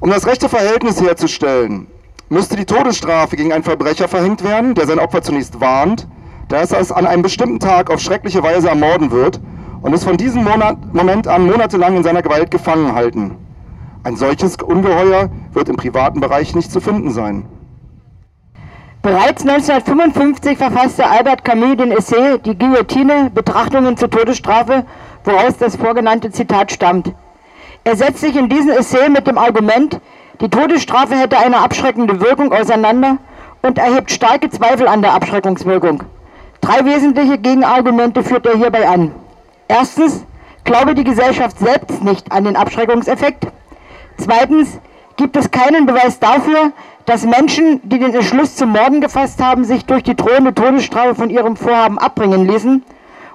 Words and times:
Um 0.00 0.10
das 0.10 0.26
rechte 0.26 0.48
Verhältnis 0.48 1.00
herzustellen, 1.00 1.86
müsste 2.28 2.56
die 2.56 2.64
Todesstrafe 2.64 3.36
gegen 3.36 3.52
einen 3.52 3.64
Verbrecher 3.64 4.08
verhängt 4.08 4.42
werden, 4.42 4.74
der 4.74 4.86
sein 4.86 4.98
Opfer 4.98 5.22
zunächst 5.22 5.60
warnt, 5.60 6.08
dass 6.48 6.72
er 6.72 6.80
es 6.80 6.92
an 6.92 7.06
einem 7.06 7.22
bestimmten 7.22 7.60
Tag 7.60 7.90
auf 7.90 8.00
schreckliche 8.00 8.42
Weise 8.42 8.68
ermorden 8.68 9.10
wird 9.10 9.40
und 9.82 9.94
es 9.94 10.04
von 10.04 10.16
diesem 10.16 10.44
Monat, 10.44 10.76
Moment 10.92 11.28
an 11.28 11.46
monatelang 11.46 11.96
in 11.96 12.02
seiner 12.02 12.22
Gewalt 12.22 12.50
gefangen 12.50 12.94
halten. 12.94 13.36
Ein 14.02 14.16
solches 14.16 14.56
Ungeheuer 14.56 15.30
wird 15.52 15.68
im 15.68 15.76
privaten 15.76 16.20
Bereich 16.20 16.54
nicht 16.54 16.70
zu 16.70 16.80
finden 16.80 17.10
sein. 17.10 17.46
Bereits 19.00 19.42
1955 19.42 20.58
verfasste 20.58 21.06
Albert 21.06 21.44
Camus 21.44 21.76
den 21.76 21.92
Essay 21.92 22.38
Die 22.38 22.58
Guillotine, 22.58 23.30
Betrachtungen 23.32 23.96
zur 23.96 24.10
Todesstrafe, 24.10 24.84
woraus 25.24 25.56
das 25.58 25.76
vorgenannte 25.76 26.30
Zitat 26.30 26.72
stammt. 26.72 27.14
Er 27.84 27.96
setzt 27.96 28.20
sich 28.20 28.34
in 28.34 28.48
diesem 28.48 28.70
Essay 28.70 29.10
mit 29.10 29.26
dem 29.26 29.36
Argument, 29.36 30.00
die 30.40 30.48
Todesstrafe 30.48 31.14
hätte 31.16 31.38
eine 31.38 31.58
abschreckende 31.58 32.18
Wirkung 32.20 32.52
auseinander 32.52 33.18
und 33.60 33.78
erhebt 33.78 34.10
starke 34.10 34.48
Zweifel 34.48 34.88
an 34.88 35.02
der 35.02 35.12
Abschreckungswirkung. 35.12 36.02
Drei 36.62 36.84
wesentliche 36.86 37.36
Gegenargumente 37.36 38.24
führt 38.24 38.46
er 38.46 38.56
hierbei 38.56 38.88
an. 38.88 39.12
Erstens, 39.68 40.24
glaube 40.64 40.94
die 40.94 41.04
Gesellschaft 41.04 41.58
selbst 41.58 42.02
nicht 42.02 42.32
an 42.32 42.44
den 42.44 42.56
Abschreckungseffekt. 42.56 43.46
Zweitens, 44.16 44.80
gibt 45.16 45.36
es 45.36 45.50
keinen 45.50 45.84
Beweis 45.84 46.18
dafür, 46.18 46.72
dass 47.04 47.24
Menschen, 47.24 47.80
die 47.84 47.98
den 47.98 48.14
Entschluss 48.14 48.56
zum 48.56 48.70
Morden 48.70 49.02
gefasst 49.02 49.42
haben, 49.42 49.64
sich 49.64 49.84
durch 49.84 50.02
die 50.02 50.16
drohende 50.16 50.54
Todesstrafe 50.54 51.14
von 51.14 51.28
ihrem 51.28 51.56
Vorhaben 51.56 51.98
abbringen 51.98 52.48
ließen. 52.48 52.82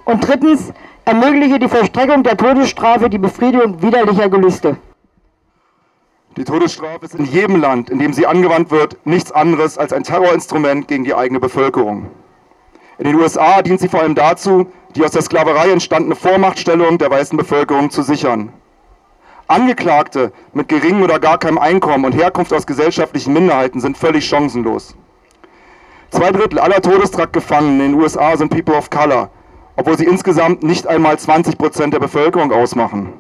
Und 0.06 0.28
drittens, 0.28 0.74
ermögliche 1.10 1.58
die 1.58 1.68
Vollstreckung 1.68 2.22
der 2.22 2.38
Todesstrafe 2.38 3.10
die 3.10 3.18
Befriedigung 3.18 3.82
widerlicher 3.82 4.30
Gelüste. 4.30 4.78
Die 6.38 6.44
Todesstrafe 6.44 7.06
ist 7.06 7.16
in 7.16 7.26
jedem 7.26 7.60
Land, 7.60 7.90
in 7.90 7.98
dem 7.98 8.14
sie 8.14 8.28
angewandt 8.28 8.70
wird, 8.70 8.96
nichts 9.06 9.32
anderes 9.32 9.80
als 9.80 9.92
ein 9.92 10.04
Terrorinstrument 10.04 10.88
gegen 10.88 11.04
die 11.04 11.16
eigene 11.16 11.40
Bevölkerung. 11.40 12.12
In 13.00 13.06
den 13.06 13.16
USA 13.16 13.64
dient 13.64 13.80
sie 13.80 13.90
vor 13.90 14.02
allem 14.02 14.14
dazu, 14.14 14.68
die 14.96 15.04
aus 15.04 15.10
der 15.10 15.24
Sklaverei 15.24 15.72
entstandene 15.72 16.16
Vormachtstellung 16.16 17.00
der 17.00 17.10
weißen 17.10 17.38
Bevölkerung 17.38 17.90
zu 17.90 18.04
sichern. 18.04 18.54
Angeklagte 19.48 20.32
mit 20.54 20.68
geringem 20.70 21.02
oder 21.02 21.20
gar 21.20 21.40
keinem 21.40 21.58
Einkommen 21.58 22.06
und 22.06 22.14
Herkunft 22.14 22.54
aus 22.54 22.68
gesellschaftlichen 22.68 23.34
Minderheiten 23.34 23.82
sind 23.82 23.98
völlig 23.98 24.30
chancenlos. 24.30 24.96
Zwei 26.12 26.32
Drittel 26.32 26.60
aller 26.60 26.84
Todestraktgefangenen 26.84 27.82
in 27.82 27.92
den 27.94 28.02
USA 28.02 28.38
sind 28.38 28.52
People 28.52 28.78
of 28.78 28.92
Color, 28.92 29.32
obwohl 29.80 29.98
sie 29.98 30.04
insgesamt 30.04 30.62
nicht 30.62 30.88
einmal 30.88 31.18
20 31.18 31.58
Prozent 31.58 31.94
der 31.94 32.00
Bevölkerung 32.00 32.52
ausmachen. 32.52 33.14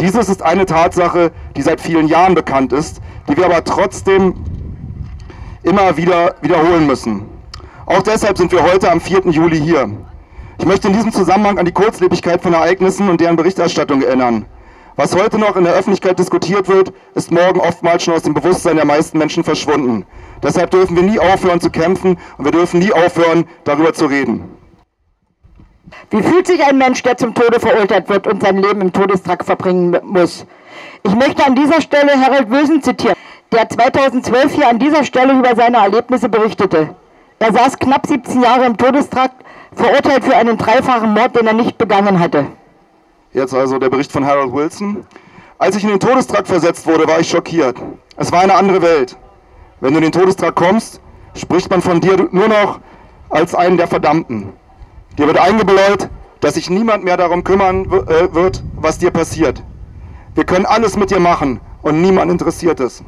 Dieses 0.00 0.28
ist 0.28 0.40
eine 0.40 0.64
Tatsache, 0.64 1.32
die 1.56 1.62
seit 1.62 1.80
vielen 1.80 2.06
Jahren 2.06 2.36
bekannt 2.36 2.72
ist, 2.72 3.00
die 3.28 3.36
wir 3.36 3.46
aber 3.46 3.64
trotzdem 3.64 4.34
immer 5.64 5.96
wieder 5.96 6.36
wiederholen 6.40 6.86
müssen. 6.86 7.24
Auch 7.84 8.02
deshalb 8.02 8.38
sind 8.38 8.52
wir 8.52 8.62
heute 8.62 8.92
am 8.92 9.00
4. 9.00 9.22
Juli 9.30 9.58
hier. 9.58 9.90
Ich 10.58 10.66
möchte 10.66 10.86
in 10.86 10.94
diesem 10.94 11.10
Zusammenhang 11.10 11.58
an 11.58 11.66
die 11.66 11.72
Kurzlebigkeit 11.72 12.40
von 12.40 12.54
Ereignissen 12.54 13.08
und 13.08 13.20
deren 13.20 13.34
Berichterstattung 13.34 14.02
erinnern. 14.02 14.46
Was 14.94 15.16
heute 15.16 15.36
noch 15.36 15.56
in 15.56 15.64
der 15.64 15.74
Öffentlichkeit 15.74 16.16
diskutiert 16.16 16.68
wird, 16.68 16.92
ist 17.16 17.32
morgen 17.32 17.58
oftmals 17.58 18.04
schon 18.04 18.14
aus 18.14 18.22
dem 18.22 18.34
Bewusstsein 18.34 18.76
der 18.76 18.86
meisten 18.86 19.18
Menschen 19.18 19.42
verschwunden. 19.42 20.06
Deshalb 20.44 20.70
dürfen 20.70 20.94
wir 20.94 21.02
nie 21.02 21.18
aufhören 21.18 21.60
zu 21.60 21.70
kämpfen 21.70 22.18
und 22.38 22.44
wir 22.44 22.52
dürfen 22.52 22.78
nie 22.78 22.92
aufhören, 22.92 23.46
darüber 23.64 23.92
zu 23.92 24.06
reden. 24.06 24.55
Wie 26.10 26.22
fühlt 26.22 26.46
sich 26.46 26.64
ein 26.64 26.78
Mensch, 26.78 27.02
der 27.02 27.16
zum 27.16 27.34
Tode 27.34 27.60
verurteilt 27.60 28.08
wird 28.08 28.26
und 28.26 28.42
sein 28.42 28.56
Leben 28.58 28.80
im 28.80 28.92
Todestrakt 28.92 29.44
verbringen 29.44 29.96
muss? 30.02 30.46
Ich 31.02 31.14
möchte 31.14 31.44
an 31.44 31.54
dieser 31.54 31.80
Stelle 31.80 32.12
Harold 32.20 32.50
Wösen 32.50 32.82
zitieren, 32.82 33.16
der 33.52 33.68
2012 33.68 34.54
hier 34.54 34.68
an 34.68 34.78
dieser 34.78 35.04
Stelle 35.04 35.32
über 35.32 35.54
seine 35.54 35.78
Erlebnisse 35.78 36.28
berichtete. 36.28 36.94
Er 37.38 37.52
saß 37.52 37.78
knapp 37.78 38.06
17 38.06 38.42
Jahre 38.42 38.66
im 38.66 38.76
Todestrakt, 38.76 39.44
verurteilt 39.74 40.24
für 40.24 40.36
einen 40.36 40.56
dreifachen 40.56 41.12
Mord, 41.12 41.36
den 41.36 41.46
er 41.46 41.52
nicht 41.52 41.78
begangen 41.78 42.18
hatte. 42.18 42.46
Jetzt 43.32 43.54
also 43.54 43.78
der 43.78 43.90
Bericht 43.90 44.10
von 44.10 44.24
Harold 44.26 44.52
Wilson. 44.52 45.06
Als 45.58 45.76
ich 45.76 45.84
in 45.84 45.90
den 45.90 46.00
Todestrakt 46.00 46.48
versetzt 46.48 46.86
wurde, 46.86 47.06
war 47.06 47.20
ich 47.20 47.28
schockiert. 47.28 47.76
Es 48.16 48.32
war 48.32 48.40
eine 48.40 48.54
andere 48.54 48.82
Welt. 48.82 49.16
Wenn 49.80 49.92
du 49.92 49.98
in 49.98 50.04
den 50.04 50.12
Todestrakt 50.12 50.56
kommst, 50.56 51.00
spricht 51.34 51.70
man 51.70 51.82
von 51.82 52.00
dir 52.00 52.28
nur 52.30 52.48
noch 52.48 52.80
als 53.28 53.54
einen 53.54 53.76
der 53.76 53.86
Verdammten. 53.86 54.52
Dir 55.18 55.26
wird 55.26 55.38
eingebläut, 55.38 56.08
dass 56.40 56.54
sich 56.54 56.68
niemand 56.68 57.04
mehr 57.04 57.16
darum 57.16 57.42
kümmern 57.42 57.86
äh, 57.86 58.34
wird, 58.34 58.62
was 58.74 58.98
dir 58.98 59.10
passiert. 59.10 59.62
Wir 60.34 60.44
können 60.44 60.66
alles 60.66 60.96
mit 60.96 61.10
dir 61.10 61.20
machen 61.20 61.60
und 61.82 62.02
niemand 62.02 62.30
interessiert 62.30 62.80
es. 62.80 63.02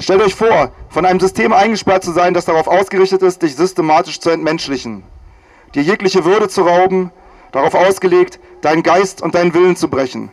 Stellt 0.00 0.22
euch 0.22 0.34
vor, 0.34 0.72
von 0.88 1.04
einem 1.04 1.20
System 1.20 1.52
eingesperrt 1.52 2.02
zu 2.02 2.12
sein, 2.12 2.34
das 2.34 2.46
darauf 2.46 2.66
ausgerichtet 2.66 3.22
ist, 3.22 3.42
dich 3.42 3.54
systematisch 3.54 4.20
zu 4.20 4.30
entmenschlichen, 4.30 5.04
dir 5.74 5.82
jegliche 5.82 6.24
Würde 6.24 6.48
zu 6.48 6.62
rauben, 6.62 7.10
darauf 7.52 7.74
ausgelegt, 7.74 8.40
deinen 8.62 8.82
Geist 8.82 9.22
und 9.22 9.34
deinen 9.34 9.54
Willen 9.54 9.76
zu 9.76 9.88
brechen, 9.88 10.30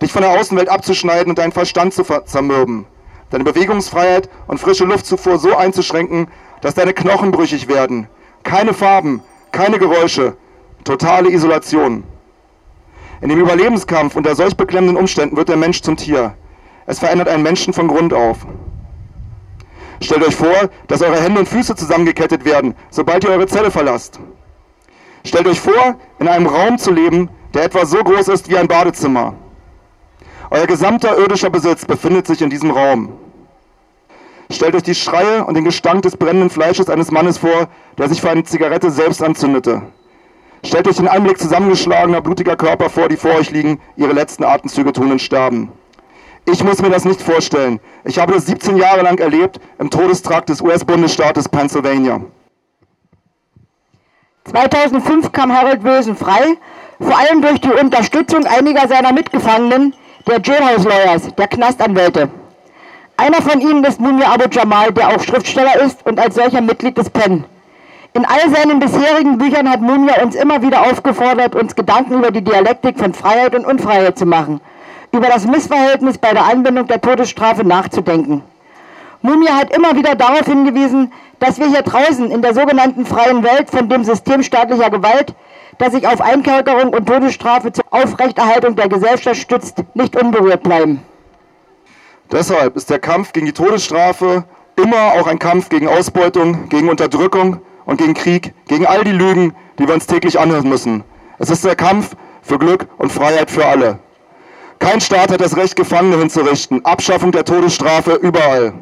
dich 0.00 0.12
von 0.12 0.22
der 0.22 0.38
Außenwelt 0.38 0.68
abzuschneiden 0.68 1.30
und 1.30 1.38
deinen 1.38 1.52
Verstand 1.52 1.92
zu 1.92 2.04
zermürben, 2.24 2.86
deine 3.30 3.44
Bewegungsfreiheit 3.44 4.30
und 4.46 4.58
frische 4.58 4.84
Luftzufuhr 4.84 5.38
so 5.38 5.56
einzuschränken, 5.56 6.28
dass 6.60 6.74
deine 6.74 6.94
Knochen 6.94 7.32
brüchig 7.32 7.68
werden. 7.68 8.08
Keine 8.44 8.72
Farben, 8.72 9.22
keine 9.52 9.78
Geräusche, 9.78 10.36
totale 10.84 11.30
Isolation. 11.30 12.04
In 13.20 13.28
dem 13.28 13.38
Überlebenskampf 13.38 14.16
unter 14.16 14.34
solch 14.34 14.56
beklemmenden 14.56 14.96
Umständen 14.96 15.36
wird 15.36 15.48
der 15.48 15.56
Mensch 15.56 15.82
zum 15.82 15.96
Tier. 15.96 16.34
Es 16.86 16.98
verändert 16.98 17.28
einen 17.28 17.44
Menschen 17.44 17.72
von 17.72 17.86
Grund 17.86 18.12
auf. 18.12 18.38
Stellt 20.00 20.26
euch 20.26 20.34
vor, 20.34 20.70
dass 20.88 21.02
eure 21.02 21.20
Hände 21.20 21.38
und 21.38 21.48
Füße 21.48 21.76
zusammengekettet 21.76 22.44
werden, 22.44 22.74
sobald 22.90 23.22
ihr 23.22 23.30
eure 23.30 23.46
Zelle 23.46 23.70
verlasst. 23.70 24.18
Stellt 25.24 25.46
euch 25.46 25.60
vor, 25.60 25.96
in 26.18 26.26
einem 26.26 26.46
Raum 26.46 26.78
zu 26.78 26.90
leben, 26.90 27.28
der 27.54 27.64
etwa 27.64 27.86
so 27.86 27.98
groß 27.98 28.26
ist 28.28 28.50
wie 28.50 28.56
ein 28.56 28.66
Badezimmer. 28.66 29.34
Euer 30.50 30.66
gesamter 30.66 31.16
irdischer 31.16 31.50
Besitz 31.50 31.84
befindet 31.84 32.26
sich 32.26 32.42
in 32.42 32.50
diesem 32.50 32.72
Raum. 32.72 33.12
Stellt 34.52 34.74
euch 34.74 34.82
die 34.82 34.94
Schreie 34.94 35.44
und 35.44 35.54
den 35.54 35.64
Gestank 35.64 36.02
des 36.02 36.16
brennenden 36.16 36.50
Fleisches 36.50 36.90
eines 36.90 37.10
Mannes 37.10 37.38
vor, 37.38 37.68
der 37.96 38.08
sich 38.08 38.20
für 38.20 38.30
eine 38.30 38.44
Zigarette 38.44 38.90
selbst 38.90 39.22
anzündete. 39.22 39.82
Stellt 40.62 40.86
euch 40.86 40.96
den 40.96 41.08
Anblick 41.08 41.38
zusammengeschlagener, 41.38 42.20
blutiger 42.20 42.54
Körper 42.54 42.90
vor, 42.90 43.08
die 43.08 43.16
vor 43.16 43.34
euch 43.34 43.50
liegen, 43.50 43.80
ihre 43.96 44.12
letzten 44.12 44.44
Atemzüge 44.44 44.92
tun 44.92 45.10
und 45.10 45.22
sterben. 45.22 45.72
Ich 46.44 46.62
muss 46.62 46.82
mir 46.82 46.90
das 46.90 47.06
nicht 47.06 47.22
vorstellen. 47.22 47.80
Ich 48.04 48.18
habe 48.18 48.34
das 48.34 48.46
17 48.46 48.76
Jahre 48.76 49.02
lang 49.02 49.18
erlebt 49.18 49.58
im 49.78 49.88
Todestrakt 49.88 50.50
des 50.50 50.60
US-Bundesstaates 50.60 51.48
Pennsylvania. 51.48 52.20
2005 54.44 55.32
kam 55.32 55.56
Harold 55.56 55.82
Wösen 55.82 56.14
frei, 56.14 56.58
vor 57.00 57.16
allem 57.16 57.40
durch 57.40 57.60
die 57.60 57.72
Unterstützung 57.72 58.44
einiger 58.44 58.86
seiner 58.86 59.12
Mitgefangenen, 59.12 59.94
der 60.26 60.40
Jailhouse 60.42 60.84
Lawyers, 60.84 61.34
der 61.36 61.48
Knastanwälte. 61.48 62.28
Einer 63.16 63.42
von 63.42 63.60
ihnen 63.60 63.84
ist 63.84 64.00
Mumia 64.00 64.32
Abu 64.32 64.44
Jamal, 64.50 64.92
der 64.92 65.08
auch 65.08 65.22
Schriftsteller 65.22 65.80
ist 65.80 66.04
und 66.06 66.18
als 66.18 66.34
solcher 66.34 66.60
Mitglied 66.60 66.96
des 66.96 67.10
PEN. 67.10 67.44
In 68.14 68.24
all 68.24 68.50
seinen 68.54 68.78
bisherigen 68.78 69.38
Büchern 69.38 69.70
hat 69.70 69.80
Mumia 69.80 70.22
uns 70.22 70.34
immer 70.34 70.62
wieder 70.62 70.82
aufgefordert, 70.82 71.54
uns 71.54 71.74
Gedanken 71.74 72.14
über 72.14 72.30
die 72.30 72.42
Dialektik 72.42 72.98
von 72.98 73.14
Freiheit 73.14 73.54
und 73.54 73.64
Unfreiheit 73.64 74.18
zu 74.18 74.26
machen, 74.26 74.60
über 75.12 75.28
das 75.28 75.46
Missverhältnis 75.46 76.18
bei 76.18 76.32
der 76.32 76.44
Anwendung 76.44 76.86
der 76.86 77.00
Todesstrafe 77.00 77.64
nachzudenken. 77.64 78.42
Mumia 79.20 79.54
hat 79.54 79.74
immer 79.74 79.94
wieder 79.94 80.14
darauf 80.14 80.46
hingewiesen, 80.46 81.12
dass 81.38 81.58
wir 81.58 81.68
hier 81.68 81.82
draußen 81.82 82.30
in 82.30 82.42
der 82.42 82.54
sogenannten 82.54 83.06
freien 83.06 83.42
Welt 83.44 83.70
von 83.70 83.88
dem 83.88 84.04
System 84.04 84.42
staatlicher 84.42 84.90
Gewalt, 84.90 85.34
das 85.78 85.92
sich 85.92 86.06
auf 86.06 86.20
Einkerkerung 86.20 86.92
und 86.92 87.06
Todesstrafe 87.06 87.72
zur 87.72 87.84
Aufrechterhaltung 87.90 88.74
der 88.74 88.88
Gesellschaft 88.88 89.40
stützt, 89.40 89.84
nicht 89.94 90.20
unberührt 90.20 90.62
bleiben. 90.62 91.02
Deshalb 92.32 92.76
ist 92.76 92.88
der 92.88 92.98
Kampf 92.98 93.34
gegen 93.34 93.44
die 93.44 93.52
Todesstrafe 93.52 94.44
immer 94.76 95.12
auch 95.20 95.26
ein 95.26 95.38
Kampf 95.38 95.68
gegen 95.68 95.86
Ausbeutung, 95.86 96.70
gegen 96.70 96.88
Unterdrückung 96.88 97.60
und 97.84 97.98
gegen 97.98 98.14
Krieg, 98.14 98.54
gegen 98.68 98.86
all 98.86 99.04
die 99.04 99.12
Lügen, 99.12 99.54
die 99.78 99.86
wir 99.86 99.92
uns 99.92 100.06
täglich 100.06 100.40
anhören 100.40 100.66
müssen. 100.66 101.04
Es 101.38 101.50
ist 101.50 101.62
der 101.62 101.76
Kampf 101.76 102.16
für 102.40 102.58
Glück 102.58 102.86
und 102.96 103.12
Freiheit 103.12 103.50
für 103.50 103.66
alle. 103.66 103.98
Kein 104.78 105.02
Staat 105.02 105.30
hat 105.30 105.42
das 105.42 105.58
Recht, 105.58 105.76
Gefangene 105.76 106.16
hinzurichten. 106.16 106.82
Abschaffung 106.86 107.32
der 107.32 107.44
Todesstrafe 107.44 108.14
überall. 108.14 108.72